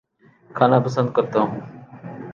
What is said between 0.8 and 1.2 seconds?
پسند